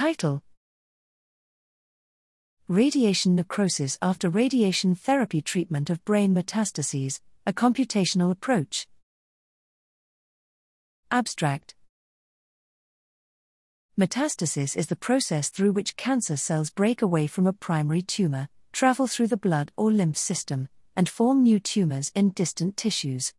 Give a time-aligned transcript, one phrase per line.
[0.00, 0.42] Title
[2.68, 8.88] Radiation necrosis after radiation therapy treatment of brain metastases, a computational approach.
[11.10, 11.74] Abstract
[13.98, 19.06] Metastasis is the process through which cancer cells break away from a primary tumor, travel
[19.06, 23.34] through the blood or lymph system, and form new tumors in distant tissues.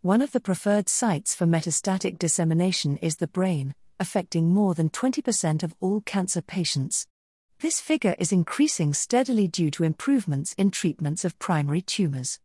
[0.00, 5.62] One of the preferred sites for metastatic dissemination is the brain, affecting more than 20%
[5.62, 7.06] of all cancer patients.
[7.60, 12.40] This figure is increasing steadily due to improvements in treatments of primary tumors.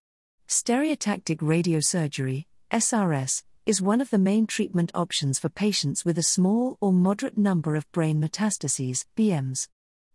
[0.48, 6.78] Stereotactic radiosurgery, SRS, is one of the main treatment options for patients with a small
[6.82, 9.68] or moderate number of brain metastases, BMs.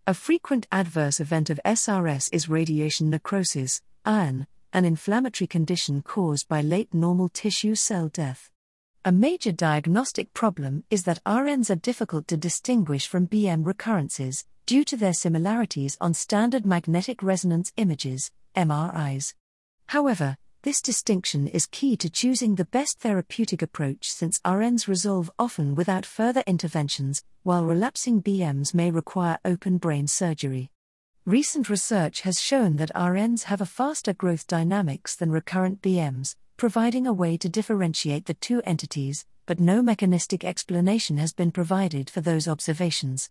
[0.06, 6.60] A frequent adverse event of SRS is radiation necrosis, RN, an inflammatory condition caused by
[6.60, 8.50] late normal tissue cell death.
[9.06, 14.82] A major diagnostic problem is that RNs are difficult to distinguish from BM recurrences due
[14.84, 19.34] to their similarities on standard magnetic resonance images, MRIs.
[19.88, 25.74] However, this distinction is key to choosing the best therapeutic approach since RNs resolve often
[25.74, 30.70] without further interventions, while relapsing BMs may require open brain surgery.
[31.26, 37.06] Recent research has shown that RNs have a faster growth dynamics than recurrent BMs, providing
[37.06, 42.20] a way to differentiate the two entities, but no mechanistic explanation has been provided for
[42.20, 43.30] those observations.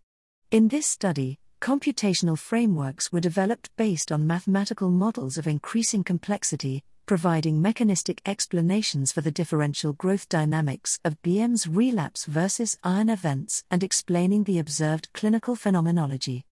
[0.51, 7.61] In this study, computational frameworks were developed based on mathematical models of increasing complexity, providing
[7.61, 14.43] mechanistic explanations for the differential growth dynamics of BM's relapse versus RN events and explaining
[14.43, 16.45] the observed clinical phenomenology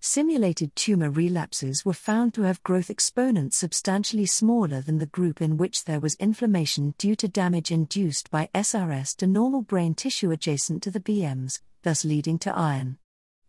[0.00, 5.56] simulated tumor relapses were found to have growth exponents substantially smaller than the group in
[5.56, 10.82] which there was inflammation due to damage induced by SRS to normal brain tissue adjacent
[10.82, 12.98] to the BMs, thus leading to RN.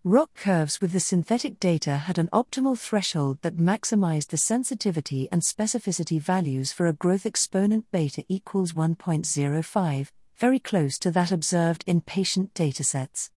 [0.03, 5.41] ROC curves with the synthetic data had an optimal threshold that maximized the sensitivity and
[5.41, 11.99] specificity values for a growth exponent beta equals 1.05, very close to that observed in
[11.99, 13.31] patient datasets.